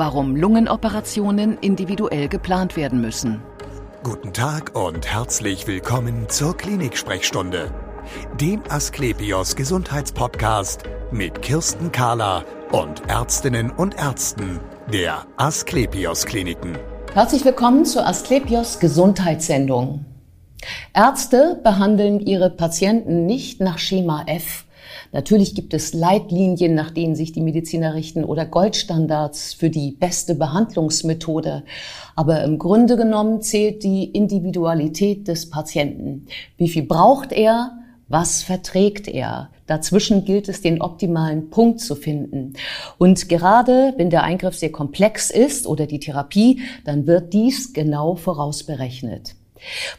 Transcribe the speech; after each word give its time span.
warum 0.00 0.34
Lungenoperationen 0.34 1.58
individuell 1.58 2.26
geplant 2.28 2.74
werden 2.74 3.02
müssen. 3.02 3.42
Guten 4.02 4.32
Tag 4.32 4.74
und 4.74 5.06
herzlich 5.06 5.66
willkommen 5.66 6.26
zur 6.30 6.56
Klinik-Sprechstunde, 6.56 7.70
dem 8.40 8.62
Asklepios 8.70 9.56
Gesundheitspodcast 9.56 10.84
mit 11.12 11.42
Kirsten 11.42 11.92
Kahler 11.92 12.46
und 12.72 13.02
Ärztinnen 13.10 13.70
und 13.70 13.94
Ärzten 13.98 14.60
der 14.90 15.26
Asklepios 15.36 16.24
Kliniken. 16.24 16.78
Herzlich 17.12 17.44
willkommen 17.44 17.84
zur 17.84 18.06
Asklepios 18.06 18.80
Gesundheitssendung. 18.80 20.06
Ärzte 20.94 21.60
behandeln 21.62 22.20
ihre 22.20 22.50
Patienten 22.50 23.26
nicht 23.26 23.60
nach 23.60 23.78
Schema 23.78 24.24
F. 24.26 24.64
Natürlich 25.12 25.54
gibt 25.54 25.74
es 25.74 25.92
Leitlinien, 25.92 26.74
nach 26.74 26.90
denen 26.90 27.16
sich 27.16 27.32
die 27.32 27.40
Mediziner 27.40 27.94
richten 27.94 28.24
oder 28.24 28.46
Goldstandards 28.46 29.54
für 29.54 29.70
die 29.70 29.92
beste 29.92 30.34
Behandlungsmethode. 30.34 31.64
Aber 32.14 32.44
im 32.44 32.58
Grunde 32.58 32.96
genommen 32.96 33.42
zählt 33.42 33.82
die 33.82 34.04
Individualität 34.04 35.26
des 35.26 35.50
Patienten. 35.50 36.26
Wie 36.56 36.68
viel 36.68 36.84
braucht 36.84 37.32
er? 37.32 37.72
Was 38.08 38.42
verträgt 38.42 39.08
er? 39.08 39.50
Dazwischen 39.66 40.24
gilt 40.24 40.48
es, 40.48 40.62
den 40.62 40.82
optimalen 40.82 41.50
Punkt 41.50 41.80
zu 41.80 41.94
finden. 41.94 42.54
Und 42.98 43.28
gerade 43.28 43.94
wenn 43.96 44.10
der 44.10 44.24
Eingriff 44.24 44.56
sehr 44.56 44.72
komplex 44.72 45.30
ist 45.30 45.66
oder 45.66 45.86
die 45.86 46.00
Therapie, 46.00 46.60
dann 46.84 47.06
wird 47.06 47.32
dies 47.32 47.72
genau 47.72 48.16
vorausberechnet. 48.16 49.36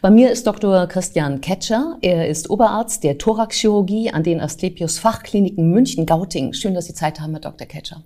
Bei 0.02 0.10
mir 0.10 0.32
ist 0.32 0.48
Dr. 0.48 0.88
Christian 0.88 1.42
Ketscher. 1.42 1.98
Er 2.02 2.28
ist 2.28 2.50
Oberarzt 2.50 3.04
der 3.04 3.18
Thoraxchirurgie 3.18 4.12
an 4.12 4.24
den 4.24 4.40
Asklepios 4.40 5.00
Fachkliniken 5.00 5.72
München-Gauting. 5.72 6.54
Schön, 6.54 6.74
dass 6.74 6.86
Sie 6.86 6.94
Zeit 6.94 7.20
haben, 7.20 7.32
Herr 7.32 7.42
Dr. 7.42 7.68
Ketscher. 7.68 8.04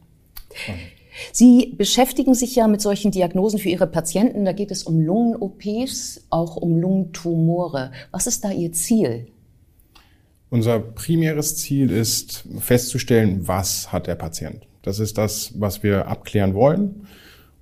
Sie 1.31 1.73
beschäftigen 1.77 2.33
sich 2.33 2.55
ja 2.55 2.67
mit 2.67 2.81
solchen 2.81 3.11
Diagnosen 3.11 3.59
für 3.59 3.69
Ihre 3.69 3.87
Patienten. 3.87 4.45
Da 4.45 4.51
geht 4.51 4.71
es 4.71 4.83
um 4.83 4.99
Lungen-OPs, 4.99 6.25
auch 6.29 6.57
um 6.57 6.77
Lungentumore. 6.77 7.91
Was 8.11 8.27
ist 8.27 8.43
da 8.43 8.51
Ihr 8.51 8.73
Ziel? 8.73 9.27
Unser 10.49 10.79
primäres 10.79 11.57
Ziel 11.57 11.89
ist 11.89 12.43
festzustellen, 12.59 13.47
was 13.47 13.91
hat 13.91 14.07
der 14.07 14.15
Patient. 14.15 14.67
Das 14.83 14.99
ist 14.99 15.17
das, 15.17 15.53
was 15.59 15.83
wir 15.83 16.07
abklären 16.07 16.53
wollen. 16.53 17.07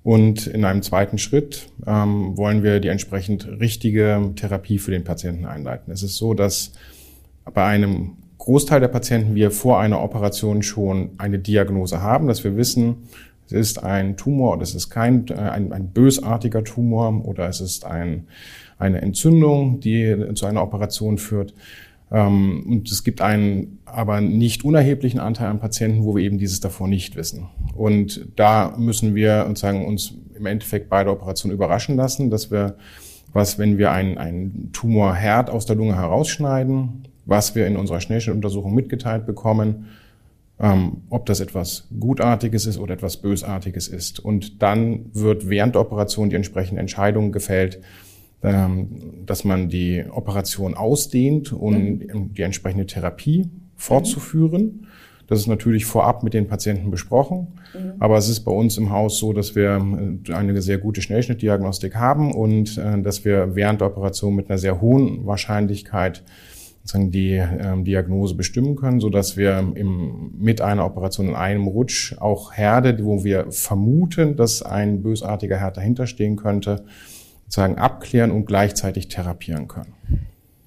Und 0.04 0.46
in 0.46 0.66
einem 0.66 0.82
zweiten 0.82 1.16
Schritt 1.16 1.66
ähm, 1.86 2.36
wollen 2.36 2.62
wir 2.62 2.78
die 2.78 2.88
entsprechend 2.88 3.48
richtige 3.58 4.32
Therapie 4.36 4.78
für 4.78 4.90
den 4.90 5.02
Patienten 5.02 5.46
einleiten. 5.46 5.90
Es 5.90 6.02
ist 6.02 6.18
so, 6.18 6.34
dass 6.34 6.72
bei 7.54 7.64
einem 7.64 8.18
Großteil 8.36 8.80
der 8.80 8.88
Patienten 8.88 9.34
wir 9.34 9.50
vor 9.50 9.80
einer 9.80 10.02
Operation 10.02 10.62
schon 10.62 11.12
eine 11.16 11.38
Diagnose 11.38 12.02
haben, 12.02 12.28
dass 12.28 12.44
wir 12.44 12.56
wissen, 12.58 13.08
es 13.46 13.52
ist 13.52 13.82
ein 13.82 14.18
Tumor 14.18 14.52
oder 14.52 14.62
es 14.62 14.74
ist 14.74 14.90
kein 14.90 15.26
äh, 15.28 15.34
ein, 15.34 15.72
ein 15.72 15.88
bösartiger 15.88 16.64
Tumor 16.64 17.24
oder 17.24 17.48
es 17.48 17.62
ist 17.62 17.86
ein, 17.86 18.26
eine 18.78 19.00
Entzündung, 19.00 19.80
die 19.80 20.34
zu 20.34 20.44
einer 20.44 20.62
Operation 20.62 21.16
führt. 21.16 21.54
Ähm, 22.10 22.64
und 22.68 22.90
es 22.90 23.04
gibt 23.04 23.20
einen 23.20 23.78
aber 23.84 24.20
nicht 24.20 24.64
unerheblichen 24.64 25.20
Anteil 25.20 25.48
an 25.48 25.60
Patienten, 25.60 26.04
wo 26.04 26.16
wir 26.16 26.24
eben 26.24 26.38
dieses 26.38 26.60
davor 26.60 26.88
nicht 26.88 27.16
wissen. 27.16 27.48
Und 27.74 28.28
da 28.36 28.74
müssen 28.76 29.14
wir 29.14 29.46
uns 29.48 29.60
sagen, 29.60 29.86
uns 29.86 30.14
im 30.34 30.46
Endeffekt 30.46 30.88
bei 30.88 31.04
der 31.04 31.12
Operation 31.12 31.52
überraschen 31.52 31.96
lassen, 31.96 32.30
dass 32.30 32.50
wir, 32.50 32.76
was, 33.32 33.58
wenn 33.58 33.78
wir 33.78 33.92
einen, 33.92 34.18
einen 34.18 34.70
Tumorherd 34.72 35.48
aus 35.48 35.66
der 35.66 35.76
Lunge 35.76 35.96
herausschneiden, 35.96 37.08
was 37.24 37.54
wir 37.54 37.66
in 37.66 37.76
unserer 37.76 38.00
Schnellschnittuntersuchung 38.00 38.74
mitgeteilt 38.74 39.26
bekommen, 39.26 39.86
ähm, 40.60 41.02
ob 41.10 41.26
das 41.26 41.40
etwas 41.40 41.88
Gutartiges 41.98 42.66
ist 42.66 42.78
oder 42.78 42.94
etwas 42.94 43.16
Bösartiges 43.16 43.88
ist. 43.88 44.20
Und 44.20 44.62
dann 44.62 45.06
wird 45.12 45.48
während 45.48 45.74
der 45.74 45.82
Operation 45.82 46.30
die 46.30 46.36
entsprechende 46.36 46.80
Entscheidung 46.80 47.32
gefällt, 47.32 47.80
ähm, 48.44 49.24
dass 49.24 49.44
man 49.44 49.68
die 49.68 50.04
Operation 50.10 50.74
ausdehnt 50.74 51.52
und 51.52 52.12
mhm. 52.12 52.34
die 52.34 52.42
entsprechende 52.42 52.86
Therapie 52.86 53.48
fortzuführen. 53.74 54.86
Das 55.26 55.38
ist 55.38 55.46
natürlich 55.46 55.86
vorab 55.86 56.22
mit 56.22 56.34
den 56.34 56.46
Patienten 56.46 56.90
besprochen. 56.90 57.48
Mhm. 57.72 57.94
Aber 57.98 58.18
es 58.18 58.28
ist 58.28 58.40
bei 58.40 58.52
uns 58.52 58.76
im 58.76 58.90
Haus 58.90 59.18
so, 59.18 59.32
dass 59.32 59.54
wir 59.54 59.80
äh, 60.28 60.32
eine 60.32 60.60
sehr 60.60 60.78
gute 60.78 61.00
Schnellschnittdiagnostik 61.00 61.94
haben 61.94 62.32
und 62.34 62.76
äh, 62.76 63.00
dass 63.00 63.24
wir 63.24 63.54
während 63.56 63.80
der 63.80 63.88
Operation 63.88 64.34
mit 64.34 64.50
einer 64.50 64.58
sehr 64.58 64.80
hohen 64.80 65.24
Wahrscheinlichkeit 65.24 66.22
sozusagen 66.82 67.10
die 67.10 67.36
ähm, 67.36 67.84
Diagnose 67.84 68.34
bestimmen 68.34 68.76
können, 68.76 69.00
so 69.00 69.08
dass 69.08 69.38
wir 69.38 69.58
im, 69.74 70.32
mit 70.38 70.60
einer 70.60 70.84
Operation 70.84 71.28
in 71.28 71.34
einem 71.34 71.66
Rutsch 71.66 72.14
auch 72.20 72.52
Herde, 72.52 73.02
wo 73.02 73.24
wir 73.24 73.46
vermuten, 73.50 74.36
dass 74.36 74.62
ein 74.62 75.02
bösartiger 75.02 75.56
Herd 75.56 75.78
dahinter 75.78 76.06
stehen 76.06 76.36
könnte, 76.36 76.84
sozusagen 77.44 77.78
abklären 77.78 78.30
und 78.30 78.46
gleichzeitig 78.46 79.08
therapieren 79.08 79.68
können. 79.68 79.94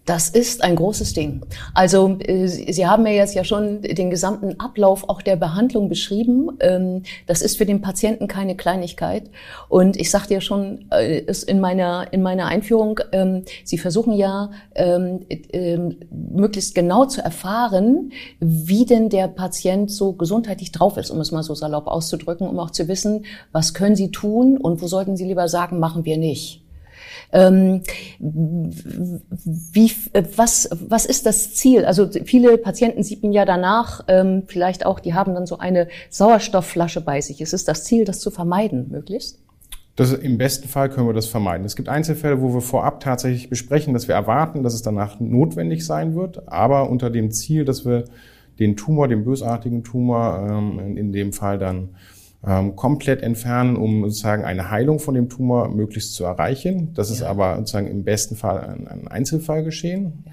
Das 0.08 0.30
ist 0.30 0.64
ein 0.64 0.78
großes 0.78 1.14
Ding. 1.14 1.42
Also 1.74 2.18
äh, 2.20 2.48
Sie 2.48 2.88
haben 2.88 3.04
mir 3.04 3.14
jetzt 3.14 3.36
ja 3.36 3.44
schon 3.44 3.82
den 3.82 4.10
gesamten 4.10 4.58
Ablauf 4.58 5.10
auch 5.10 5.22
der 5.22 5.36
Behandlung 5.36 5.90
beschrieben. 5.90 6.52
Ähm, 6.62 7.04
das 7.26 7.42
ist 7.42 7.58
für 7.58 7.66
den 7.66 7.82
Patienten 7.82 8.30
keine 8.30 8.56
Kleinigkeit. 8.56 9.30
Und 9.68 9.98
ich 9.98 10.10
sagte 10.10 10.34
ja 10.34 10.40
schon 10.40 10.90
äh, 10.92 11.26
in 11.48 11.60
meiner 11.60 12.08
in 12.14 12.22
meiner 12.22 12.46
Einführung, 12.46 13.02
ähm, 13.12 13.44
Sie 13.66 13.78
versuchen 13.78 14.14
ja 14.14 14.50
ähm, 14.76 15.26
möglichst 16.10 16.74
genau 16.74 17.04
zu 17.04 17.22
erfahren, 17.22 18.14
wie 18.40 18.86
denn 18.86 19.10
der 19.10 19.28
Patient 19.28 19.92
so 19.92 20.14
gesundheitlich 20.14 20.72
drauf 20.72 20.96
ist, 20.96 21.12
um 21.12 21.20
es 21.20 21.34
mal 21.34 21.44
so 21.44 21.54
salopp 21.54 21.88
auszudrücken, 21.88 22.48
um 22.48 22.58
auch 22.60 22.72
zu 22.72 22.88
wissen, 22.88 23.26
was 23.52 23.74
können 23.74 23.98
Sie 23.98 24.12
tun 24.12 24.58
und 24.58 24.82
wo 24.82 24.88
sollten 24.88 25.18
Sie 25.18 25.26
lieber 25.26 25.50
sagen, 25.50 25.80
machen 25.80 26.06
wir 26.06 26.16
nicht. 26.16 26.64
Ähm, 27.32 27.84
wie, 28.20 29.92
was, 30.36 30.70
was 30.88 31.06
ist 31.06 31.26
das 31.26 31.54
Ziel? 31.54 31.86
Also 31.86 32.10
viele 32.26 32.58
Patienten 32.58 33.04
sieht 33.04 33.24
man 33.24 33.34
ja 33.34 33.46
danach 33.46 34.06
ähm, 34.08 34.44
vielleicht 34.48 34.86
auch, 34.86 35.00
die 35.00 35.14
haben 35.14 35.34
dann 35.34 35.46
so 35.46 35.58
eine 35.58 35.88
Sauerstoffflasche 36.10 37.02
bei 37.02 37.22
sich. 37.22 37.42
Ist 37.42 37.54
es 37.54 37.66
das 37.66 37.84
Ziel, 37.84 38.06
das 38.06 38.20
zu 38.20 38.32
vermeiden, 38.32 38.88
möglichst? 38.90 39.40
Das, 39.98 40.14
Im 40.14 40.38
besten 40.38 40.68
Fall 40.68 40.90
können 40.90 41.08
wir 41.08 41.14
das 41.14 41.26
vermeiden. 41.26 41.66
Es 41.66 41.76
gibt 41.76 41.90
Einzelfälle, 41.90 42.40
wo 42.40 42.54
wir 42.54 42.62
vorab 42.62 43.00
tatsächlich 43.00 43.50
besprechen, 43.50 43.96
dass 43.96 44.08
wir 44.08 44.14
erwarten, 44.14 44.62
dass 44.62 44.76
es 44.76 44.84
danach 44.84 45.20
notwendig 45.20 45.86
sein 45.86 46.16
wird, 46.16 46.48
aber 46.48 46.90
unter 46.90 47.10
dem 47.10 47.32
Ziel, 47.32 47.66
dass 47.66 47.84
wir 47.84 48.06
den 48.60 48.76
Tumor, 48.78 49.08
den 49.08 49.24
bösartigen 49.24 49.84
Tumor, 49.84 50.48
ähm, 50.50 50.98
in 50.98 51.12
dem 51.12 51.34
Fall 51.34 51.58
dann 51.58 51.90
ähm, 52.46 52.76
komplett 52.76 53.22
entfernen, 53.24 53.76
um 53.76 54.04
sozusagen 54.04 54.46
eine 54.46 54.70
Heilung 54.70 55.00
von 55.00 55.16
dem 55.16 55.30
Tumor 55.30 55.70
möglichst 55.70 56.14
zu 56.14 56.24
erreichen. 56.24 56.94
Das 56.94 57.10
ja. 57.10 57.16
ist 57.16 57.22
aber 57.24 57.58
sozusagen 57.58 57.88
im 57.88 58.04
besten 58.04 58.36
Fall 58.36 58.60
ein, 58.60 58.88
ein 58.88 59.08
Einzelfall 59.08 59.64
geschehen. 59.64 60.24
Ja. 60.26 60.32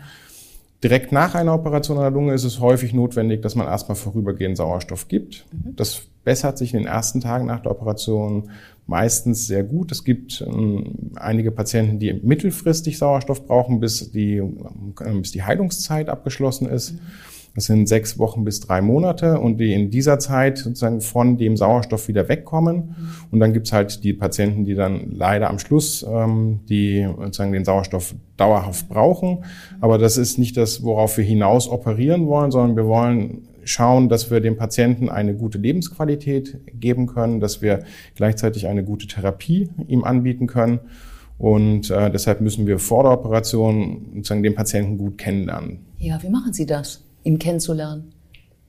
Direkt 0.85 1.13
nach 1.13 1.35
einer 1.35 1.55
Operation 1.55 1.97
an 1.97 2.03
der 2.03 2.11
Lunge 2.11 2.35
ist 2.35 2.45
es 2.45 2.61
häufig 2.61 2.93
notwendig, 2.93 3.41
dass 3.41 3.55
man 3.55 3.67
erstmal 3.67 3.97
vorübergehend 3.97 4.59
Sauerstoff 4.59 5.09
gibt. 5.09 5.47
Mhm. 5.51 5.77
Das 5.77 6.03
bessert 6.25 6.59
sich 6.59 6.75
in 6.75 6.81
den 6.81 6.87
ersten 6.87 7.23
Tagen 7.23 7.47
nach 7.47 7.61
der 7.61 7.73
Operation 7.73 8.51
meistens 8.87 9.47
sehr 9.47 9.65
gut. 9.65 9.93
Es 9.93 10.05
gibt 10.05 10.45
ähm, 10.47 11.13
einige 11.15 11.53
Patienten, 11.53 11.99
die 11.99 12.13
mittelfristig 12.13 12.99
Sauerstoff 12.99 13.47
brauchen, 13.47 13.81
bis 13.81 14.13
die, 14.13 14.37
äh, 14.37 15.15
bis 15.15 15.33
die 15.33 15.43
Heilungszeit 15.43 16.11
abgeschlossen 16.11 16.69
ist. 16.69 16.93
Mhm. 16.93 16.99
Das 17.55 17.67
sind 17.67 17.89
sechs 17.89 18.19
Wochen 18.19 18.45
bis 18.45 18.61
drei 18.61 18.81
Monate 18.81 19.39
und 19.39 19.59
die 19.59 19.73
in 19.73 19.91
dieser 19.91 20.19
Zeit 20.19 20.59
sozusagen 20.59 21.01
von 21.01 21.39
dem 21.39 21.57
Sauerstoff 21.57 22.09
wieder 22.09 22.29
wegkommen. 22.29 22.77
Mhm. 22.77 23.09
Und 23.31 23.41
dann 23.41 23.53
gibt's 23.53 23.73
halt 23.73 24.03
die 24.03 24.13
Patienten, 24.13 24.65
die 24.65 24.75
dann 24.75 25.13
leider 25.13 25.51
am 25.51 25.59
Schluss 25.59 26.05
ähm, 26.09 26.61
die 26.69 27.07
sozusagen 27.17 27.53
den 27.53 27.65
Sauerstoff 27.65 28.15
dauerhaft 28.37 28.89
brauchen. 28.89 29.45
Aber 29.81 29.99
das 29.99 30.17
ist 30.17 30.39
nicht 30.39 30.57
das, 30.57 30.83
worauf 30.83 31.17
wir 31.17 31.25
hinaus 31.25 31.69
operieren 31.69 32.27
wollen, 32.27 32.51
sondern 32.51 32.77
wir 32.77 32.87
wollen 32.87 33.49
schauen, 33.65 34.09
dass 34.09 34.31
wir 34.31 34.41
dem 34.41 34.57
Patienten 34.57 35.09
eine 35.09 35.35
gute 35.35 35.59
Lebensqualität 35.59 36.59
geben 36.75 37.07
können, 37.07 37.41
dass 37.41 37.63
wir 37.63 37.85
gleichzeitig 38.15 38.67
eine 38.67 38.85
gute 38.85 39.07
Therapie 39.07 39.71
ihm 39.87 40.05
anbieten 40.05 40.47
können. 40.47 40.81
Und 41.39 41.91
äh, 41.91 42.11
deshalb 42.11 42.41
müssen 42.41 42.67
wir 42.67 42.79
vor 42.79 43.05
der 43.05 43.13
Operation 43.13 44.07
sozusagen 44.15 44.43
den 44.43 44.55
Patienten 44.55 44.99
gut 44.99 45.19
kennenlernen. 45.19 45.81
Ja, 45.99 46.23
wie 46.23 46.29
machen 46.29 46.53
Sie 46.53 46.67
das? 46.67 47.03
Ihn 47.25 47.39
kennenzulernen? 47.39 48.15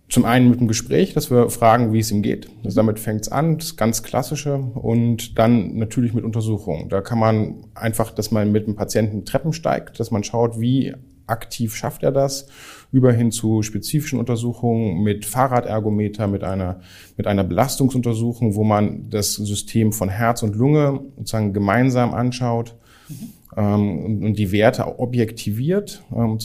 Zum 0.08 0.24
einen 0.24 0.52
mit 0.52 0.60
dem 0.60 0.68
Gespräch, 0.68 1.14
dass 1.14 1.32
wir 1.32 1.50
fragen, 1.50 1.92
wie 1.92 2.00
es 2.00 2.12
ihm 2.12 2.22
geht. 2.22 2.48
Also 2.64 2.76
damit 2.76 3.00
fängt 3.00 3.22
es 3.22 3.32
an, 3.32 3.58
das 3.58 3.76
ganz 3.76 4.04
Klassische. 4.04 4.56
Und 4.56 5.40
dann 5.40 5.76
natürlich 5.78 6.14
mit 6.14 6.24
Untersuchungen. 6.24 6.90
Da 6.90 7.02
kann 7.02 7.18
man 7.18 7.66
einfach, 7.74 8.12
dass 8.12 8.30
man 8.30 8.52
mit 8.52 8.68
dem 8.68 8.76
Patienten 8.76 9.26
Treppen 9.26 9.52
steigt, 9.52 10.00
dass 10.00 10.12
man 10.12 10.24
schaut, 10.24 10.60
wie 10.60 10.94
aktiv 11.26 11.76
schafft 11.76 12.04
er 12.04 12.12
das, 12.12 12.46
über 12.92 13.12
hin 13.12 13.32
zu 13.32 13.64
spezifischen 13.64 14.20
Untersuchungen 14.20 15.02
mit 15.02 15.26
Fahrradergometer, 15.26 16.28
mit 16.28 16.44
einer, 16.44 16.82
mit 17.18 17.26
einer 17.26 17.44
Belastungsuntersuchung, 17.44 18.54
wo 18.54 18.64
man 18.64 19.10
das 19.10 19.34
System 19.34 19.92
von 19.92 20.10
Herz 20.10 20.44
und 20.44 20.56
Lunge 20.56 21.02
sozusagen 21.18 21.52
gemeinsam 21.52 22.14
anschaut. 22.14 22.76
Mhm 23.10 23.35
und 23.52 24.34
die 24.34 24.52
Werte 24.52 25.00
objektiviert. 25.00 26.04
Ähm, 26.14 26.38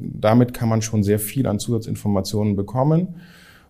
damit 0.00 0.54
kann 0.54 0.68
man 0.68 0.82
schon 0.82 1.02
sehr 1.02 1.18
viel 1.18 1.46
an 1.46 1.58
Zusatzinformationen 1.58 2.56
bekommen. 2.56 3.20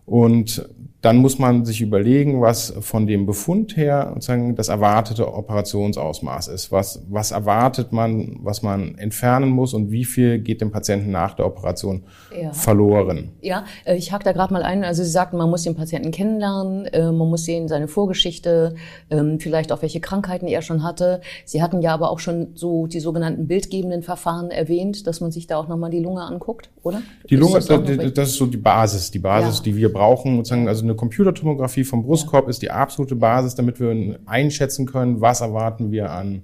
Und 0.09 0.67
dann 1.01 1.17
muss 1.17 1.39
man 1.39 1.63
sich 1.63 1.79
überlegen, 1.79 2.41
was 2.41 2.73
von 2.81 3.07
dem 3.07 3.25
Befund 3.25 3.77
her 3.77 4.11
sozusagen 4.15 4.55
das 4.55 4.67
erwartete 4.67 5.33
Operationsausmaß 5.33 6.49
ist. 6.49 6.73
Was, 6.73 7.05
was 7.09 7.31
erwartet 7.31 7.93
man, 7.93 8.39
was 8.41 8.63
man 8.63 8.97
entfernen 8.97 9.49
muss 9.49 9.73
und 9.73 9.91
wie 9.91 10.03
viel 10.03 10.39
geht 10.39 10.59
dem 10.59 10.71
Patienten 10.71 11.11
nach 11.11 11.35
der 11.35 11.45
Operation 11.45 12.03
ja. 12.37 12.51
verloren? 12.51 13.29
Ja, 13.39 13.63
äh, 13.85 13.95
ich 13.95 14.11
hake 14.11 14.25
da 14.25 14.33
gerade 14.33 14.53
mal 14.53 14.63
ein. 14.63 14.83
Also 14.83 15.03
Sie 15.03 15.09
sagten, 15.09 15.37
man 15.37 15.49
muss 15.49 15.63
den 15.63 15.75
Patienten 15.75 16.11
kennenlernen, 16.11 16.85
äh, 16.87 17.11
man 17.13 17.29
muss 17.29 17.45
sehen 17.45 17.69
seine 17.69 17.87
Vorgeschichte, 17.87 18.75
ähm, 19.09 19.39
vielleicht 19.39 19.71
auch 19.71 19.81
welche 19.81 20.01
Krankheiten 20.01 20.47
er 20.47 20.61
schon 20.61 20.83
hatte. 20.83 21.21
Sie 21.45 21.61
hatten 21.61 21.81
ja 21.81 21.93
aber 21.93 22.11
auch 22.11 22.19
schon 22.19 22.49
so 22.55 22.87
die 22.87 22.99
sogenannten 22.99 23.47
bildgebenden 23.47 24.03
Verfahren 24.03 24.51
erwähnt, 24.51 25.07
dass 25.07 25.21
man 25.21 25.31
sich 25.31 25.47
da 25.47 25.55
auch 25.55 25.69
nochmal 25.69 25.91
die 25.91 25.99
Lunge 25.99 26.23
anguckt, 26.23 26.69
oder? 26.83 27.01
Die 27.29 27.37
Lunge, 27.37 27.59
ist 27.59 27.69
das, 27.69 27.79
das, 28.13 28.29
ist 28.29 28.35
so 28.35 28.47
die 28.47 28.57
Basis, 28.57 29.11
die 29.11 29.19
Basis, 29.19 29.59
ja. 29.59 29.63
die 29.63 29.77
wir 29.77 29.93
brauchen, 29.99 30.37
sozusagen, 30.37 30.69
also 30.69 30.83
eine 30.83 30.95
Computertomographie 30.95 31.83
vom 31.83 32.03
Brustkorb 32.03 32.47
ist 32.47 32.61
die 32.61 32.71
absolute 32.71 33.17
Basis, 33.17 33.55
damit 33.55 33.81
wir 33.81 34.17
einschätzen 34.25 34.85
können, 34.85 35.19
was 35.19 35.41
erwarten 35.41 35.91
wir 35.91 36.11
an, 36.11 36.43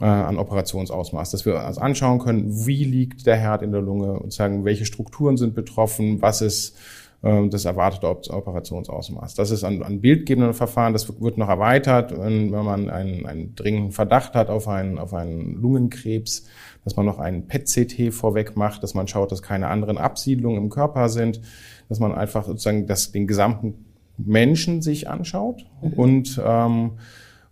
äh, 0.00 0.06
an 0.06 0.38
Operationsausmaß. 0.38 1.30
Dass 1.30 1.46
wir 1.46 1.64
uns 1.64 1.78
anschauen 1.78 2.18
können, 2.18 2.66
wie 2.66 2.82
liegt 2.82 3.26
der 3.26 3.36
Herd 3.36 3.62
in 3.62 3.70
der 3.70 3.80
Lunge 3.80 4.14
und 4.18 4.32
sagen, 4.32 4.64
welche 4.64 4.86
Strukturen 4.86 5.36
sind 5.36 5.54
betroffen, 5.54 6.20
was 6.20 6.42
ist 6.42 6.76
das 7.22 7.66
erwartete 7.66 8.08
Operationsausmaß. 8.08 9.34
Das 9.34 9.50
ist 9.50 9.62
an, 9.62 9.82
an 9.82 10.00
bildgebenden 10.00 10.54
Verfahren, 10.54 10.94
das 10.94 11.20
wird 11.20 11.36
noch 11.36 11.50
erweitert, 11.50 12.18
wenn, 12.18 12.50
wenn 12.50 12.64
man 12.64 12.88
einen, 12.88 13.26
einen 13.26 13.54
dringenden 13.54 13.92
Verdacht 13.92 14.34
hat 14.34 14.48
auf 14.48 14.68
einen, 14.68 14.98
auf 14.98 15.12
einen 15.12 15.60
Lungenkrebs, 15.60 16.46
dass 16.82 16.96
man 16.96 17.04
noch 17.04 17.18
einen 17.18 17.46
PET-CT 17.46 18.14
vorweg 18.14 18.56
macht, 18.56 18.82
dass 18.82 18.94
man 18.94 19.06
schaut, 19.06 19.32
dass 19.32 19.42
keine 19.42 19.68
anderen 19.68 19.98
Absiedlungen 19.98 20.56
im 20.56 20.70
Körper 20.70 21.10
sind, 21.10 21.42
dass 21.90 22.00
man 22.00 22.14
einfach 22.14 22.46
sozusagen 22.46 22.86
das, 22.86 23.12
den 23.12 23.26
gesamten 23.26 23.84
Menschen 24.16 24.80
sich 24.80 25.10
anschaut 25.10 25.66
mhm. 25.82 25.92
und, 25.92 26.42
ähm, 26.42 26.92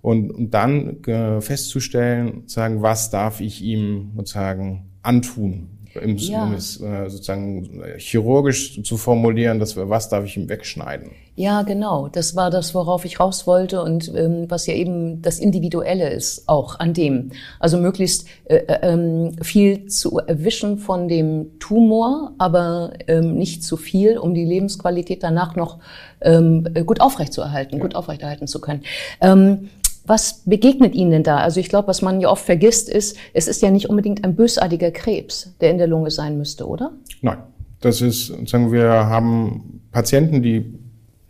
und, 0.00 0.30
und 0.30 0.54
dann 0.54 1.02
äh, 1.04 1.42
festzustellen, 1.42 2.44
sagen, 2.46 2.80
was 2.80 3.10
darf 3.10 3.42
ich 3.42 3.62
ihm 3.62 4.12
sozusagen 4.16 4.88
antun, 5.02 5.77
im, 5.94 6.16
ja. 6.16 6.44
um 6.44 6.54
es 6.54 6.80
äh, 6.80 7.08
sozusagen 7.08 7.82
chirurgisch 7.96 8.82
zu 8.82 8.96
formulieren, 8.96 9.58
dass 9.58 9.76
wir, 9.76 9.88
was 9.88 10.08
darf 10.08 10.24
ich 10.24 10.36
ihm 10.36 10.48
wegschneiden? 10.48 11.10
Ja, 11.38 11.62
genau. 11.62 12.08
Das 12.08 12.34
war 12.34 12.50
das, 12.50 12.74
worauf 12.74 13.04
ich 13.04 13.20
raus 13.20 13.46
wollte 13.46 13.80
und 13.80 14.12
ähm, 14.12 14.46
was 14.48 14.66
ja 14.66 14.74
eben 14.74 15.22
das 15.22 15.38
Individuelle 15.38 16.10
ist, 16.10 16.48
auch 16.48 16.80
an 16.80 16.94
dem. 16.94 17.30
Also 17.60 17.78
möglichst 17.78 18.26
äh, 18.46 18.56
äh, 18.56 18.78
ähm, 18.82 19.36
viel 19.40 19.86
zu 19.86 20.18
erwischen 20.18 20.78
von 20.78 21.06
dem 21.06 21.60
Tumor, 21.60 22.32
aber 22.38 22.92
ähm, 23.06 23.36
nicht 23.36 23.62
zu 23.62 23.76
viel, 23.76 24.18
um 24.18 24.34
die 24.34 24.44
Lebensqualität 24.44 25.22
danach 25.22 25.54
noch 25.54 25.78
ähm, 26.22 26.66
gut 26.84 27.00
aufrechtzuerhalten, 27.00 27.76
ja. 27.76 27.82
gut 27.82 27.94
aufrechterhalten 27.94 28.48
zu 28.48 28.60
können. 28.60 28.82
Ähm, 29.20 29.68
was 30.08 30.42
begegnet 30.44 30.94
Ihnen 30.94 31.10
denn 31.10 31.22
da? 31.22 31.38
Also 31.38 31.60
ich 31.60 31.68
glaube, 31.68 31.88
was 31.88 32.02
man 32.02 32.20
ja 32.20 32.28
oft 32.28 32.44
vergisst, 32.44 32.88
ist, 32.88 33.16
es 33.34 33.48
ist 33.48 33.62
ja 33.62 33.70
nicht 33.70 33.88
unbedingt 33.88 34.24
ein 34.24 34.34
bösartiger 34.34 34.90
Krebs, 34.90 35.54
der 35.60 35.70
in 35.70 35.78
der 35.78 35.86
Lunge 35.86 36.10
sein 36.10 36.38
müsste, 36.38 36.66
oder? 36.66 36.92
Nein. 37.22 37.38
Das 37.80 38.00
ist, 38.00 38.32
sagen 38.48 38.72
wir, 38.72 38.88
haben 38.88 39.82
Patienten, 39.92 40.42
die 40.42 40.74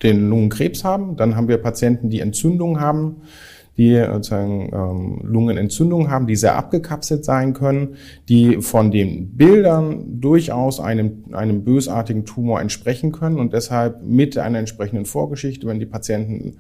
den 0.03 0.31
Lungenkrebs 0.31 0.85
haben, 0.85 1.17
dann 1.17 1.37
haben 1.37 1.49
wir 1.49 1.59
Patienten, 1.59 2.09
die 2.09 2.21
Entzündungen 2.21 2.81
haben, 2.81 3.17
die 3.77 3.97
sozusagen 3.97 4.71
ähm, 4.73 5.21
Lungenentzündungen 5.23 6.11
haben, 6.11 6.27
die 6.27 6.35
sehr 6.35 6.57
abgekapselt 6.57 7.25
sein 7.25 7.55
können, 7.55 7.97
die 8.29 8.61
von 8.61 8.91
den 8.91 9.37
Bildern 9.37 10.21
durchaus 10.21 10.81
einem, 10.81 11.25
einem 11.33 11.65
bösartigen 11.65 12.25
Tumor 12.25 12.61
entsprechen 12.61 13.13
können 13.13 13.39
und 13.39 13.53
deshalb 13.53 14.03
mit 14.03 14.37
einer 14.37 14.59
entsprechenden 14.59 15.05
Vorgeschichte, 15.05 15.67
wenn 15.69 15.79
die 15.79 15.87
Patienten 15.87 16.57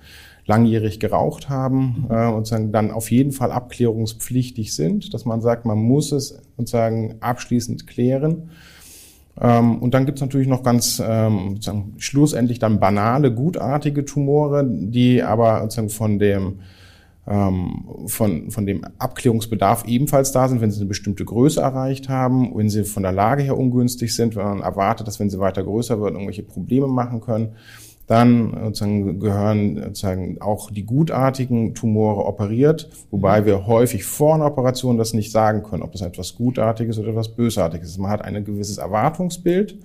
langjährig 0.48 0.98
geraucht 0.98 1.48
haben 1.48 2.06
äh, 2.10 2.26
und 2.26 2.46
sagen, 2.46 2.72
dann 2.72 2.90
auf 2.90 3.10
jeden 3.10 3.32
Fall 3.32 3.52
abklärungspflichtig 3.52 4.74
sind, 4.74 5.12
dass 5.14 5.24
man 5.24 5.40
sagt, 5.42 5.66
man 5.66 5.78
muss 5.78 6.10
es 6.10 6.40
sozusagen 6.56 7.16
abschließend 7.20 7.86
klären. 7.86 8.50
Ähm, 9.40 9.78
und 9.78 9.92
dann 9.92 10.06
gibt 10.06 10.18
es 10.18 10.22
natürlich 10.22 10.48
noch 10.48 10.62
ganz 10.62 11.00
ähm, 11.06 11.50
sozusagen 11.50 11.94
schlussendlich 11.98 12.58
dann 12.58 12.80
banale, 12.80 13.32
gutartige 13.32 14.06
Tumore, 14.06 14.66
die 14.66 15.22
aber 15.22 15.60
sozusagen 15.62 15.90
von 15.90 16.18
dem 16.18 16.60
ähm, 17.26 17.84
von, 18.06 18.50
von 18.50 18.64
dem 18.64 18.84
Abklärungsbedarf 18.98 19.84
ebenfalls 19.86 20.32
da 20.32 20.48
sind, 20.48 20.62
wenn 20.62 20.70
sie 20.70 20.80
eine 20.80 20.88
bestimmte 20.88 21.26
Größe 21.26 21.60
erreicht 21.60 22.08
haben, 22.08 22.56
wenn 22.56 22.70
sie 22.70 22.84
von 22.84 23.02
der 23.02 23.12
Lage 23.12 23.42
her 23.42 23.58
ungünstig 23.58 24.14
sind, 24.14 24.34
wenn 24.34 24.44
man 24.44 24.60
erwartet, 24.60 25.06
dass 25.06 25.20
wenn 25.20 25.28
sie 25.28 25.38
weiter 25.38 25.62
größer 25.62 26.00
wird, 26.00 26.14
irgendwelche 26.14 26.42
Probleme 26.42 26.86
machen 26.86 27.20
können. 27.20 27.50
Dann 28.08 28.56
sozusagen 28.64 29.20
gehören 29.20 29.82
sozusagen 29.84 30.40
auch 30.40 30.70
die 30.70 30.84
gutartigen 30.84 31.74
Tumore 31.74 32.24
operiert, 32.24 32.88
wobei 33.10 33.44
wir 33.44 33.66
häufig 33.66 34.04
vor 34.04 34.34
einer 34.34 34.46
Operation 34.46 34.96
das 34.96 35.12
nicht 35.12 35.30
sagen 35.30 35.62
können, 35.62 35.82
ob 35.82 35.94
es 35.94 36.00
etwas 36.00 36.34
Gutartiges 36.34 36.98
oder 36.98 37.08
etwas 37.08 37.28
Bösartiges 37.28 37.90
ist. 37.90 37.98
Man 37.98 38.10
hat 38.10 38.22
ein 38.22 38.42
gewisses 38.46 38.78
Erwartungsbild. 38.78 39.76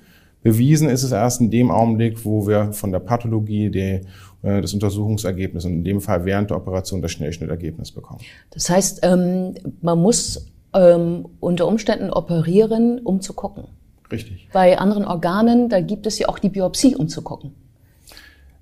Bewiesen 0.41 0.87
ist 0.87 1.03
es 1.03 1.11
erst 1.11 1.41
in 1.41 1.51
dem 1.51 1.69
Augenblick, 1.69 2.23
wo 2.23 2.47
wir 2.47 2.71
von 2.71 2.93
der 2.93 2.99
Pathologie 2.99 3.69
die, 3.69 4.01
äh, 4.41 4.61
das 4.61 4.73
Untersuchungsergebnis 4.73 5.65
und 5.65 5.73
in 5.73 5.83
dem 5.83 5.99
Fall 5.99 6.23
während 6.23 6.49
der 6.49 6.57
Operation 6.57 7.01
das 7.01 7.11
Schnellschnittergebnis 7.11 7.91
bekommen. 7.91 8.21
Das 8.51 8.69
heißt, 8.69 9.01
ähm, 9.03 9.55
man 9.81 9.99
muss 9.99 10.49
ähm, 10.73 11.27
unter 11.41 11.67
Umständen 11.67 12.09
operieren, 12.09 12.99
um 12.99 13.19
zu 13.19 13.33
gucken. 13.33 13.65
Richtig. 14.09 14.47
Bei 14.53 14.77
anderen 14.77 15.03
Organen, 15.03 15.67
da 15.67 15.81
gibt 15.81 16.07
es 16.07 16.19
ja 16.19 16.29
auch 16.29 16.39
die 16.39 16.49
Biopsie, 16.49 16.95
um 16.95 17.09
zu 17.09 17.21
gucken. 17.21 17.51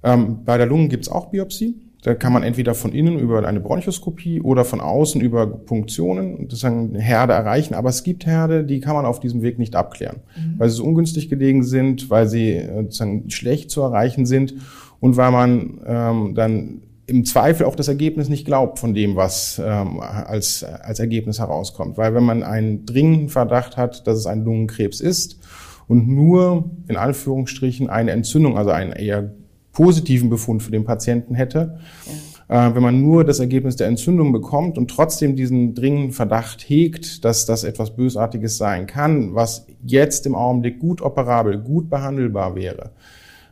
Ähm, 0.04 0.44
bei 0.46 0.58
der 0.58 0.68
Lunge 0.68 0.88
gibt 0.88 1.04
es 1.04 1.12
auch 1.12 1.28
Biopsie. 1.28 1.76
Da 2.04 2.16
kann 2.16 2.34
man 2.34 2.42
entweder 2.42 2.74
von 2.74 2.94
innen 2.94 3.20
über 3.20 3.46
eine 3.48 3.60
Bronchoskopie 3.60 4.42
oder 4.42 4.66
von 4.66 4.82
außen 4.82 5.22
über 5.22 5.46
Punktionen 5.46 6.50
sozusagen 6.50 6.96
Herde 6.96 7.34
erreichen. 7.34 7.76
Aber 7.76 7.90
es 7.90 8.04
gibt 8.04 8.26
Herde, 8.26 8.64
die 8.64 8.80
kann 8.80 8.96
man 8.96 9.06
auf 9.06 9.20
diesem 9.20 9.44
Weg 9.44 9.60
nicht 9.60 9.76
abklären, 9.76 10.18
mhm. 10.36 10.56
weil 10.58 10.70
sie 10.70 10.78
so 10.78 10.84
ungünstig 10.84 11.30
gelegen 11.30 11.64
sind, 11.64 12.10
weil 12.10 12.28
sie 12.28 12.54
äh, 12.54 12.84
sozusagen 12.84 13.30
schlecht 13.30 13.70
zu 13.70 13.82
erreichen 13.82 14.26
sind 14.26 14.56
und 15.00 15.16
weil 15.16 15.32
man 15.32 15.82
ähm, 15.86 16.34
dann 16.34 16.82
im 17.06 17.26
Zweifel 17.26 17.66
auch 17.66 17.76
das 17.76 17.88
Ergebnis 17.88 18.30
nicht 18.30 18.46
glaubt 18.46 18.80
von 18.80 18.94
dem, 18.94 19.16
was 19.16 19.62
ähm, 19.64 20.00
als, 20.00 20.64
als 20.64 21.00
Ergebnis 21.00 21.40
herauskommt. 21.40 21.98
Weil 21.98 22.16
wenn 22.16 22.24
man 22.24 22.42
einen 22.42 22.86
dringenden 22.86 23.30
Verdacht 23.30 23.78
hat, 23.78 24.08
dass 24.08 24.18
es 24.18 24.26
ein 24.26 24.44
Lungenkrebs 24.44 25.02
ist 25.02 25.40
und 25.88 26.08
nur 26.08 26.72
in 26.88 26.96
Anführungsstrichen 26.96 27.90
eine 27.90 28.12
Entzündung, 28.12 28.58
also 28.58 28.72
ein 28.72 28.94
eher 28.94 29.34
positiven 29.74 30.30
Befund 30.30 30.64
für 30.64 30.72
den 30.72 30.84
Patienten 30.84 31.36
hätte. 31.36 31.80
Ja. 32.06 32.14
Äh, 32.52 32.76
wenn 32.76 32.84
man 32.84 33.02
nur 33.02 33.24
das 33.24 33.40
Ergebnis 33.40 33.78
der 33.78 33.88
Entzündung 33.88 34.34
bekommt 34.34 34.78
und 34.78 34.92
trotzdem 34.92 35.38
diesen 35.38 35.74
dringenden 35.74 36.12
Verdacht 36.12 36.62
hegt, 36.62 37.24
dass 37.24 37.46
das 37.46 37.64
etwas 37.64 37.92
Bösartiges 37.96 38.58
sein 38.58 38.88
kann, 38.88 39.36
was 39.36 39.68
jetzt 39.86 40.26
im 40.26 40.36
Augenblick 40.36 40.80
gut 40.80 41.02
operabel, 41.02 41.58
gut 41.60 41.90
behandelbar 41.90 42.56
wäre, 42.56 42.92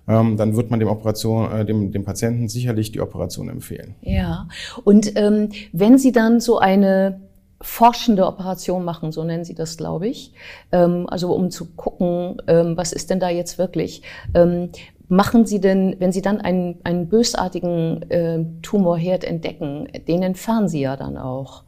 ähm, 0.10 0.36
dann 0.36 0.58
wird 0.58 0.70
man 0.70 0.82
dem 0.82 0.90
Operation, 0.90 1.50
äh, 1.50 1.66
dem, 1.66 1.92
dem 1.94 2.04
Patienten 2.04 2.50
sicherlich 2.50 2.92
die 2.92 3.00
Operation 3.00 3.48
empfehlen. 3.48 3.96
Ja, 4.02 4.50
und 4.84 5.14
ähm, 5.16 5.50
wenn 5.72 5.98
Sie 5.98 6.12
dann 6.12 6.42
so 6.42 6.60
eine 6.60 7.22
forschende 7.62 8.26
Operation 8.26 8.86
machen, 8.86 9.12
so 9.12 9.24
nennen 9.24 9.44
sie 9.44 9.56
das, 9.56 9.78
glaube 9.78 10.08
ich. 10.08 10.34
Ähm, 10.72 11.08
also 11.10 11.34
um 11.34 11.52
zu 11.52 11.66
gucken, 11.66 12.42
ähm, 12.48 12.78
was 12.78 12.94
ist 12.94 13.10
denn 13.10 13.20
da 13.20 13.30
jetzt 13.30 13.58
wirklich. 13.58 14.02
Ähm, 14.34 14.70
machen 15.10 15.46
Sie 15.46 15.60
denn, 15.60 15.96
wenn 16.00 16.12
Sie 16.12 16.22
dann 16.22 16.39
einen, 16.39 16.80
einen 16.84 17.10
bösartigen 17.10 18.10
äh, 18.10 18.46
Tumorherd 18.62 19.24
entdecken, 19.24 19.88
den 20.08 20.24
entfernen 20.24 20.70
Sie 20.70 20.82
ja 20.82 20.96
dann 20.96 21.18
auch, 21.18 21.63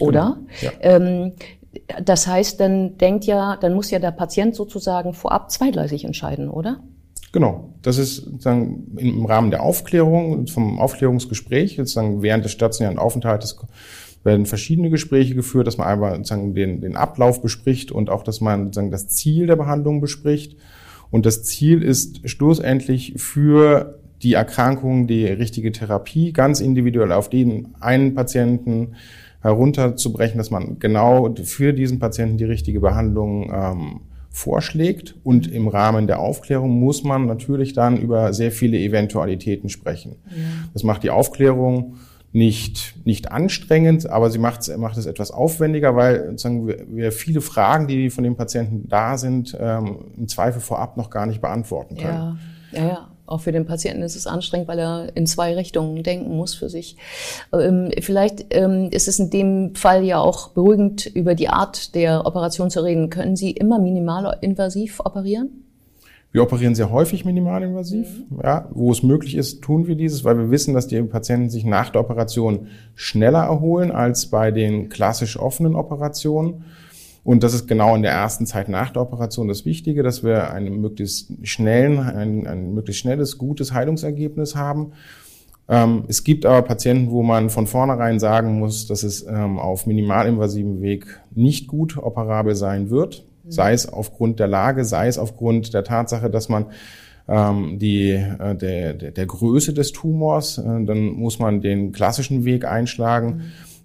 oder? 0.00 0.38
Genau. 0.60 0.72
Ja. 0.72 0.96
Ähm, 0.96 1.32
das 2.02 2.26
heißt, 2.26 2.58
dann 2.58 2.96
denkt 2.96 3.26
ja, 3.26 3.56
dann 3.60 3.74
muss 3.74 3.90
ja 3.90 3.98
der 3.98 4.10
Patient 4.10 4.54
sozusagen 4.54 5.12
vorab 5.12 5.50
zweigleisig 5.50 6.04
entscheiden, 6.04 6.48
oder? 6.48 6.80
Genau, 7.32 7.74
das 7.82 7.98
ist 7.98 8.16
sozusagen 8.16 8.96
im 8.96 9.26
Rahmen 9.26 9.50
der 9.50 9.62
Aufklärung, 9.62 10.46
vom 10.46 10.78
Aufklärungsgespräch, 10.78 11.76
sozusagen 11.76 12.22
während 12.22 12.46
des 12.46 12.52
stationären 12.52 12.98
Aufenthaltes 12.98 13.58
werden 14.24 14.46
verschiedene 14.46 14.88
Gespräche 14.88 15.34
geführt, 15.34 15.66
dass 15.66 15.76
man 15.76 15.86
einmal 15.86 16.16
sozusagen 16.16 16.54
den, 16.54 16.80
den 16.80 16.96
Ablauf 16.96 17.42
bespricht 17.42 17.92
und 17.92 18.08
auch, 18.08 18.22
dass 18.22 18.40
man 18.40 18.64
sozusagen 18.64 18.90
das 18.90 19.08
Ziel 19.08 19.46
der 19.46 19.56
Behandlung 19.56 20.00
bespricht 20.00 20.56
und 21.10 21.26
das 21.26 21.44
Ziel 21.44 21.82
ist 21.82 22.28
schlussendlich 22.28 23.14
für 23.16 23.98
die 24.22 24.34
Erkrankung 24.34 25.06
die 25.06 25.26
richtige 25.26 25.72
Therapie 25.72 26.32
ganz 26.32 26.60
individuell 26.60 27.12
auf 27.12 27.28
den 27.28 27.74
einen 27.80 28.14
Patienten 28.14 28.94
herunterzubrechen, 29.42 30.38
dass 30.38 30.50
man 30.50 30.78
genau 30.78 31.34
für 31.44 31.72
diesen 31.72 31.98
Patienten 31.98 32.38
die 32.38 32.44
richtige 32.44 32.80
Behandlung 32.80 33.52
ähm, 33.52 34.00
vorschlägt. 34.30 35.14
Und 35.22 35.50
im 35.50 35.68
Rahmen 35.68 36.06
der 36.06 36.20
Aufklärung 36.20 36.78
muss 36.78 37.04
man 37.04 37.26
natürlich 37.26 37.72
dann 37.72 37.96
über 37.96 38.32
sehr 38.32 38.52
viele 38.52 38.78
Eventualitäten 38.78 39.68
sprechen. 39.68 40.16
Ja. 40.30 40.36
Das 40.72 40.82
macht 40.82 41.02
die 41.02 41.10
Aufklärung 41.10 41.96
nicht, 42.32 42.94
nicht 43.06 43.32
anstrengend, 43.32 44.10
aber 44.10 44.30
sie 44.30 44.38
macht, 44.38 44.68
macht 44.76 44.98
es 44.98 45.06
etwas 45.06 45.30
aufwendiger, 45.30 45.96
weil 45.96 46.26
sozusagen 46.30 46.68
wir, 46.68 47.12
viele 47.12 47.40
Fragen, 47.40 47.86
die 47.86 48.10
von 48.10 48.24
den 48.24 48.36
Patienten 48.36 48.88
da 48.88 49.16
sind, 49.16 49.56
ähm, 49.58 50.12
im 50.16 50.28
Zweifel 50.28 50.60
vorab 50.60 50.96
noch 50.96 51.10
gar 51.10 51.26
nicht 51.26 51.40
beantworten 51.40 51.96
können. 51.96 52.38
Ja, 52.72 52.80
ja, 52.80 52.88
ja. 52.88 53.08
Auch 53.26 53.40
für 53.40 53.50
den 53.50 53.66
Patienten 53.66 54.02
ist 54.02 54.14
es 54.14 54.28
anstrengend, 54.28 54.68
weil 54.68 54.78
er 54.78 55.16
in 55.16 55.26
zwei 55.26 55.54
Richtungen 55.54 56.02
denken 56.04 56.36
muss 56.36 56.54
für 56.54 56.68
sich. 56.68 56.96
Ähm, 57.52 57.90
vielleicht 58.00 58.54
ähm, 58.54 58.88
ist 58.92 59.08
es 59.08 59.18
in 59.18 59.30
dem 59.30 59.74
Fall 59.74 60.04
ja 60.04 60.18
auch 60.18 60.50
beruhigend, 60.50 61.06
über 61.06 61.34
die 61.34 61.48
Art 61.48 61.96
der 61.96 62.24
Operation 62.24 62.70
zu 62.70 62.84
reden. 62.84 63.10
Können 63.10 63.34
Sie 63.34 63.50
immer 63.50 63.80
minimalinvasiv 63.80 65.00
operieren? 65.00 65.65
Wir 66.32 66.42
operieren 66.42 66.74
sehr 66.74 66.90
häufig 66.90 67.24
minimalinvasiv. 67.24 68.06
Mhm. 68.30 68.40
Ja, 68.42 68.68
wo 68.72 68.92
es 68.92 69.02
möglich 69.02 69.36
ist, 69.36 69.62
tun 69.62 69.86
wir 69.86 69.94
dieses, 69.94 70.24
weil 70.24 70.36
wir 70.38 70.50
wissen, 70.50 70.74
dass 70.74 70.86
die 70.86 71.00
Patienten 71.02 71.50
sich 71.50 71.64
nach 71.64 71.90
der 71.90 72.02
Operation 72.02 72.66
schneller 72.94 73.44
erholen 73.44 73.90
als 73.90 74.26
bei 74.26 74.50
den 74.50 74.88
klassisch 74.88 75.38
offenen 75.38 75.74
Operationen. 75.74 76.64
Und 77.24 77.42
das 77.42 77.54
ist 77.54 77.66
genau 77.66 77.96
in 77.96 78.02
der 78.02 78.12
ersten 78.12 78.46
Zeit 78.46 78.68
nach 78.68 78.90
der 78.90 79.02
Operation 79.02 79.48
das 79.48 79.64
Wichtige, 79.64 80.04
dass 80.04 80.22
wir 80.22 80.52
einen 80.52 80.80
möglichst 80.80 81.32
schnellen, 81.42 81.98
ein, 81.98 82.46
ein 82.46 82.72
möglichst 82.72 83.00
schnelles, 83.00 83.36
gutes 83.36 83.72
Heilungsergebnis 83.72 84.54
haben. 84.54 84.92
Ähm, 85.68 86.04
es 86.06 86.22
gibt 86.22 86.46
aber 86.46 86.62
Patienten, 86.62 87.10
wo 87.10 87.22
man 87.22 87.50
von 87.50 87.66
vornherein 87.66 88.20
sagen 88.20 88.58
muss, 88.58 88.86
dass 88.86 89.02
es 89.02 89.26
ähm, 89.26 89.58
auf 89.58 89.86
minimalinvasivem 89.86 90.80
Weg 90.80 91.20
nicht 91.34 91.66
gut 91.66 91.96
operabel 91.96 92.54
sein 92.54 92.90
wird. 92.90 93.24
Sei 93.48 93.72
es 93.72 93.88
aufgrund 93.88 94.40
der 94.40 94.48
Lage, 94.48 94.84
sei 94.84 95.08
es 95.08 95.18
aufgrund 95.18 95.74
der 95.74 95.84
Tatsache, 95.84 96.30
dass 96.30 96.48
man 96.48 96.66
ähm, 97.28 97.78
die, 97.78 98.10
äh, 98.10 98.54
der, 98.54 98.94
der, 98.94 99.10
der 99.10 99.26
Größe 99.26 99.72
des 99.72 99.92
Tumors, 99.92 100.58
äh, 100.58 100.62
dann 100.84 101.06
muss 101.08 101.38
man 101.38 101.60
den 101.60 101.92
klassischen 101.92 102.44
Weg 102.44 102.64
einschlagen. 102.64 103.36
Mhm 103.36 103.42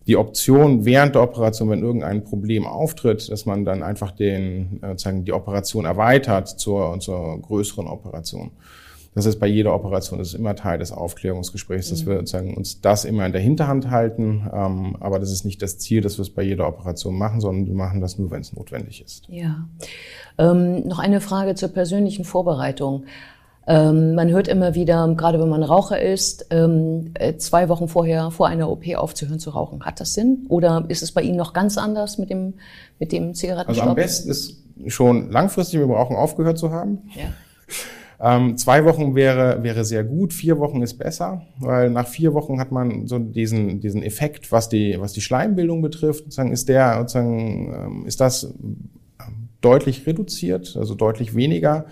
die 0.07 0.17
Option 0.17 0.83
während 0.85 1.15
der 1.15 1.23
Operation, 1.23 1.69
wenn 1.69 1.83
irgendein 1.83 2.23
Problem 2.23 2.65
auftritt, 2.65 3.31
dass 3.31 3.45
man 3.45 3.65
dann 3.65 3.83
einfach 3.83 4.11
den, 4.11 4.79
äh, 4.81 4.89
sozusagen 4.89 5.25
die 5.25 5.33
Operation 5.33 5.85
erweitert 5.85 6.47
zur, 6.47 6.99
zur 6.99 7.39
größeren 7.41 7.87
Operation. 7.87 8.51
Das 9.13 9.25
ist 9.25 9.39
bei 9.39 9.47
jeder 9.47 9.75
Operation, 9.75 10.19
das 10.19 10.29
ist 10.29 10.35
immer 10.35 10.55
Teil 10.55 10.79
des 10.79 10.93
Aufklärungsgesprächs, 10.93 11.89
dass 11.89 12.05
wir 12.05 12.15
sozusagen 12.15 12.55
uns 12.55 12.79
das 12.79 13.03
immer 13.03 13.25
in 13.25 13.33
der 13.33 13.41
Hinterhand 13.41 13.89
halten. 13.89 14.49
Ähm, 14.53 14.95
aber 15.01 15.19
das 15.19 15.31
ist 15.31 15.43
nicht 15.43 15.61
das 15.61 15.77
Ziel, 15.79 16.01
dass 16.01 16.17
wir 16.17 16.21
es 16.21 16.29
bei 16.29 16.43
jeder 16.43 16.65
Operation 16.65 17.17
machen, 17.17 17.41
sondern 17.41 17.67
wir 17.67 17.73
machen 17.73 17.99
das 17.99 18.17
nur, 18.17 18.31
wenn 18.31 18.41
es 18.41 18.53
notwendig 18.53 19.03
ist. 19.03 19.27
Ja. 19.27 19.67
Ähm, 20.37 20.87
noch 20.87 20.99
eine 20.99 21.19
Frage 21.19 21.55
zur 21.55 21.69
persönlichen 21.69 22.23
Vorbereitung. 22.23 23.05
Ähm, 23.67 24.15
man 24.15 24.29
hört 24.29 24.47
immer 24.47 24.75
wieder, 24.75 25.13
gerade 25.15 25.39
wenn 25.39 25.49
man 25.49 25.61
Raucher 25.61 26.01
ist, 26.01 26.47
ähm, 26.49 27.11
äh, 27.15 27.35
zwei 27.35 27.67
Wochen 27.67 27.89
vorher, 27.89 28.31
vor 28.31 28.47
einer 28.47 28.69
OP 28.69 28.83
aufzuhören 28.95 29.39
zu 29.39 29.49
rauchen. 29.49 29.83
Hat 29.83 29.99
das 29.99 30.13
Sinn? 30.13 30.45
Oder 30.47 30.85
ist 30.87 31.03
es 31.03 31.11
bei 31.11 31.21
Ihnen 31.21 31.37
noch 31.37 31.51
ganz 31.51 31.77
anders 31.77 32.17
mit 32.17 32.29
dem, 32.29 32.53
mit 32.97 33.11
dem 33.11 33.35
Zigarettenstopp? 33.35 33.87
Also 33.87 33.89
am 33.89 33.95
besten 33.95 34.29
ist 34.29 34.55
schon 34.87 35.29
langfristig 35.31 35.79
mit 35.79 35.89
dem 35.89 35.93
Rauchen 35.93 36.15
aufgehört 36.15 36.57
zu 36.57 36.71
haben. 36.71 37.09
Ja. 37.13 37.25
Ähm, 38.23 38.55
zwei 38.55 38.85
Wochen 38.85 39.15
wäre, 39.15 39.63
wäre 39.63 39.83
sehr 39.83 40.03
gut, 40.03 40.31
vier 40.31 40.59
Wochen 40.59 40.83
ist 40.83 40.99
besser, 40.99 41.41
weil 41.57 41.89
nach 41.89 42.07
vier 42.07 42.33
Wochen 42.33 42.59
hat 42.59 42.71
man 42.71 43.07
so 43.07 43.17
diesen, 43.17 43.79
diesen 43.79 44.03
Effekt, 44.03 44.51
was 44.51 44.69
die, 44.69 44.95
was 44.99 45.13
die 45.13 45.21
Schleimbildung 45.21 45.81
betrifft, 45.81 46.25
sozusagen 46.25 46.51
ist 46.51 46.69
der, 46.69 46.99
sozusagen, 46.99 47.73
ähm, 47.73 48.05
ist 48.05 48.21
das 48.21 48.43
ähm, 48.43 48.89
deutlich 49.61 50.05
reduziert, 50.05 50.75
also 50.77 50.93
deutlich 50.93 51.33
weniger. 51.35 51.85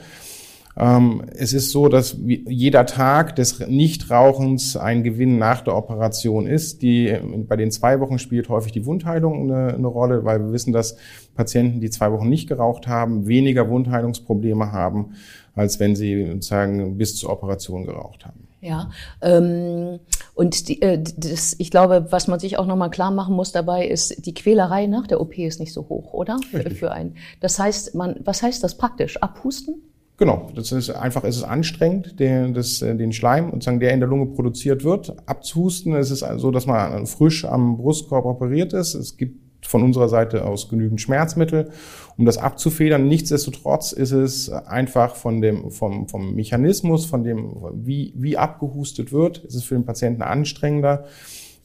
Ähm, 0.79 1.24
es 1.36 1.51
ist 1.51 1.71
so, 1.71 1.89
dass 1.89 2.15
jeder 2.24 2.86
Tag 2.86 3.36
des 3.36 3.59
Nichtrauchens 3.59 4.77
ein 4.77 5.03
Gewinn 5.03 5.38
nach 5.38 5.62
der 5.62 5.75
Operation 5.75 6.48
ist. 6.48 6.81
Die, 6.81 7.13
bei 7.48 7.57
den 7.57 7.69
zwei 7.69 8.00
Wochen 8.00 8.17
spielt 8.17 8.48
häufig 8.48 8.71
die 8.71 8.86
Wundheilung 8.86 9.51
eine, 9.51 9.74
eine 9.74 9.88
Rolle, 9.88 10.24
weil 10.24 10.39
wir 10.39 10.53
wissen, 10.53 10.71
dass 10.71 10.95
Patienten, 11.36 11.81
die 11.81 11.89
zwei 11.89 12.13
Wochen 12.13 12.29
nicht 12.29 12.48
geraucht 12.48 12.88
haben, 12.88 13.27
weniger 13.27 13.69
Wundheilungsprobleme 13.69 14.71
haben, 14.71 15.15
als 15.53 15.81
wenn 15.81 15.98
sie 15.98 16.25
sozusagen 16.31 16.98
bis 16.98 17.17
zur 17.17 17.29
Operation 17.29 17.86
geraucht 17.86 18.25
haben. 18.25 18.48
Ja, 18.62 18.89
ähm, 19.21 20.00
und 20.33 20.67
die, 20.67 20.81
äh, 20.81 21.01
das, 21.17 21.55
ich 21.59 21.71
glaube, 21.71 22.07
was 22.09 22.27
man 22.27 22.39
sich 22.39 22.57
auch 22.57 22.65
nochmal 22.65 22.89
klar 22.89 23.12
machen 23.12 23.36
muss 23.36 23.51
dabei, 23.51 23.86
ist, 23.86 24.25
die 24.25 24.33
Quälerei 24.33 24.86
nach 24.86 25.07
der 25.07 25.19
OP 25.19 25.38
ist 25.38 25.59
nicht 25.59 25.74
so 25.74 25.88
hoch, 25.88 26.13
oder? 26.13 26.38
Für, 26.51 26.69
für 26.71 26.91
einen. 26.91 27.15
Das 27.39 27.59
heißt, 27.59 27.95
man, 27.95 28.19
was 28.24 28.43
heißt 28.43 28.63
das 28.63 28.77
praktisch? 28.77 29.17
Abhusten? 29.17 29.81
Genau, 30.19 30.49
das 30.53 30.73
ist 30.73 30.89
einfach, 30.89 31.23
es 31.23 31.38
ist 31.38 31.43
anstrengend, 31.43 32.19
den, 32.19 32.53
das, 32.53 32.81
äh, 32.81 32.93
den 32.93 33.13
Schleim, 33.13 33.51
sozusagen, 33.51 33.79
der 33.79 33.93
in 33.93 34.01
der 34.01 34.09
Lunge 34.09 34.25
produziert 34.25 34.83
wird, 34.83 35.15
abzuhusten. 35.25 35.95
Es 35.95 36.11
ist 36.11 36.25
so, 36.35 36.51
dass 36.51 36.65
man 36.65 37.07
frisch 37.07 37.45
am 37.45 37.77
Brustkorb 37.77 38.25
operiert 38.25 38.73
ist. 38.73 38.95
Es 38.95 39.15
gibt 39.15 39.39
von 39.65 39.81
unserer 39.81 40.09
Seite 40.09 40.43
aus 40.43 40.67
genügend 40.67 40.99
Schmerzmittel, 40.99 41.69
um 42.17 42.25
das 42.25 42.38
abzufedern. 42.38 43.07
Nichtsdestotrotz 43.07 43.93
ist 43.93 44.11
es 44.11 44.49
einfach 44.49 45.15
von 45.15 45.41
dem, 45.41 45.71
vom, 45.71 46.09
vom 46.09 46.35
Mechanismus, 46.35 47.05
von 47.05 47.23
dem, 47.23 47.55
wie, 47.73 48.13
wie 48.17 48.38
abgehustet 48.38 49.13
wird, 49.13 49.38
ist 49.39 49.55
es 49.55 49.63
für 49.63 49.75
den 49.75 49.85
Patienten 49.85 50.21
anstrengender. 50.21 51.05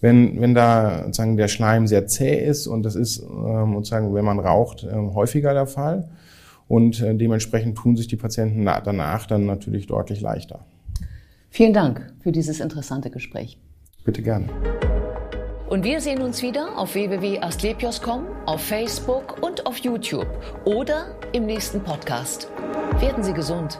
Wenn, 0.00 0.40
wenn 0.40 0.54
da 0.54 1.00
sozusagen 1.06 1.36
der 1.36 1.48
Schleim 1.48 1.88
sehr 1.88 2.06
zäh 2.06 2.44
ist 2.46 2.68
und 2.68 2.84
das 2.84 2.94
ist 2.94 3.20
ähm, 3.20 3.74
sozusagen, 3.74 4.14
wenn 4.14 4.24
man 4.24 4.38
raucht, 4.38 4.86
ähm, 4.88 5.12
häufiger 5.14 5.54
der 5.54 5.66
Fall. 5.66 6.08
Und 6.68 7.00
äh, 7.00 7.14
dementsprechend 7.14 7.76
tun 7.76 7.96
sich 7.96 8.08
die 8.08 8.16
Patienten 8.16 8.64
danach 8.64 9.26
dann 9.26 9.46
natürlich 9.46 9.86
deutlich 9.86 10.20
leichter. 10.20 10.64
Vielen 11.50 11.72
Dank 11.72 12.12
für 12.20 12.32
dieses 12.32 12.60
interessante 12.60 13.10
Gespräch. 13.10 13.58
Bitte 14.04 14.22
gerne. 14.22 14.48
Und 15.68 15.84
wir 15.84 16.00
sehen 16.00 16.20
uns 16.20 16.42
wieder 16.42 16.78
auf 16.78 16.94
www.astlepios.com, 16.94 18.26
auf 18.46 18.60
Facebook 18.60 19.42
und 19.42 19.66
auf 19.66 19.78
YouTube 19.78 20.28
oder 20.64 21.16
im 21.32 21.46
nächsten 21.46 21.80
Podcast. 21.80 22.48
Werden 23.00 23.22
Sie 23.22 23.32
gesund. 23.32 23.78